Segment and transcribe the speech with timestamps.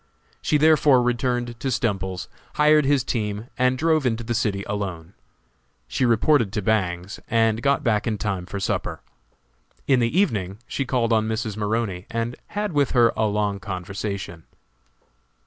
[0.41, 5.13] She therefore returned to Stemples's, hired his team and drove into the city alone.
[5.87, 9.01] She reported to Bangs, and got back in time for supper.
[9.85, 11.55] In the evening she called on Mrs.
[11.55, 14.45] Maroney and had with her a long conversation.